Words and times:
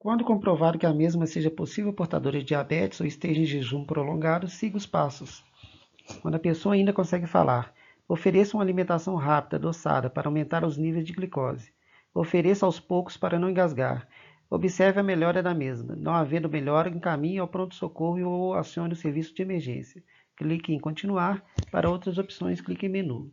Quando 0.00 0.22
comprovado 0.22 0.78
que 0.78 0.86
a 0.86 0.94
mesma 0.94 1.26
seja 1.26 1.50
possível 1.50 1.92
portadora 1.92 2.38
de 2.38 2.44
diabetes 2.44 3.00
ou 3.00 3.06
esteja 3.06 3.40
em 3.40 3.44
jejum 3.44 3.84
prolongado, 3.84 4.46
siga 4.46 4.76
os 4.76 4.86
passos. 4.86 5.44
Quando 6.22 6.36
a 6.36 6.38
pessoa 6.38 6.76
ainda 6.76 6.92
consegue 6.92 7.26
falar, 7.26 7.74
ofereça 8.06 8.56
uma 8.56 8.62
alimentação 8.62 9.16
rápida, 9.16 9.56
adoçada, 9.56 10.08
para 10.08 10.28
aumentar 10.28 10.64
os 10.64 10.76
níveis 10.76 11.04
de 11.04 11.12
glicose. 11.12 11.72
Ofereça 12.14 12.64
aos 12.64 12.78
poucos 12.78 13.16
para 13.16 13.40
não 13.40 13.50
engasgar. 13.50 14.06
Observe 14.48 15.00
a 15.00 15.02
melhora 15.02 15.42
da 15.42 15.52
mesma. 15.52 15.96
Não 15.96 16.14
havendo 16.14 16.48
melhora, 16.48 16.88
encaminhe 16.88 17.40
ao 17.40 17.48
pronto-socorro 17.48 18.24
ou 18.24 18.54
acione 18.54 18.92
o 18.92 18.96
serviço 18.96 19.34
de 19.34 19.42
emergência. 19.42 20.00
Clique 20.36 20.72
em 20.72 20.78
continuar. 20.78 21.44
Para 21.72 21.90
outras 21.90 22.18
opções, 22.18 22.60
clique 22.60 22.86
em 22.86 22.88
menu. 22.88 23.32